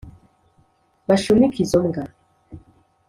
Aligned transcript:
Bashumike 1.07 1.57
izo 1.65 1.79
mbwa 1.87 2.03